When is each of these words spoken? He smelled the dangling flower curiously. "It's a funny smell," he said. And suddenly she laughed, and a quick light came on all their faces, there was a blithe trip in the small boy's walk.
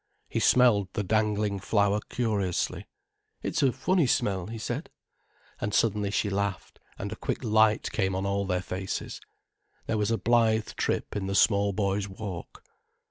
He 0.27 0.39
smelled 0.39 0.91
the 0.93 1.03
dangling 1.03 1.59
flower 1.59 1.99
curiously. 2.09 2.87
"It's 3.43 3.61
a 3.61 3.71
funny 3.71 4.07
smell," 4.07 4.47
he 4.47 4.57
said. 4.57 4.89
And 5.59 5.75
suddenly 5.75 6.09
she 6.09 6.27
laughed, 6.31 6.79
and 6.97 7.11
a 7.11 7.15
quick 7.15 7.43
light 7.43 7.91
came 7.91 8.15
on 8.15 8.25
all 8.25 8.47
their 8.47 8.63
faces, 8.63 9.21
there 9.85 9.99
was 9.99 10.09
a 10.09 10.17
blithe 10.17 10.69
trip 10.69 11.15
in 11.15 11.27
the 11.27 11.35
small 11.35 11.71
boy's 11.71 12.09
walk. 12.09 12.63